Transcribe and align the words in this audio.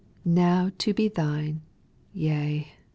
Now 0.25 0.71
to 0.79 0.95
be 0.95 1.09
thine, 1.09 1.61
yea. 2.11 2.71